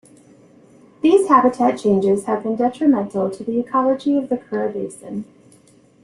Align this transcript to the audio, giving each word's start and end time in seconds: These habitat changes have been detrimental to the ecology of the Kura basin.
These 1.03 1.27
habitat 1.27 1.77
changes 1.79 2.23
have 2.25 2.41
been 2.41 2.55
detrimental 2.55 3.29
to 3.29 3.43
the 3.43 3.59
ecology 3.59 4.17
of 4.17 4.29
the 4.29 4.37
Kura 4.37 4.71
basin. 4.73 5.25